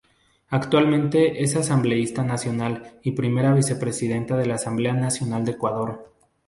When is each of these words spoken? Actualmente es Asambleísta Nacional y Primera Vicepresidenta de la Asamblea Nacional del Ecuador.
Actualmente 0.49 1.43
es 1.43 1.55
Asambleísta 1.55 2.23
Nacional 2.23 2.97
y 3.03 3.11
Primera 3.11 3.53
Vicepresidenta 3.53 4.35
de 4.35 4.47
la 4.47 4.55
Asamblea 4.55 4.93
Nacional 4.95 5.45
del 5.45 5.53
Ecuador. 5.53 6.11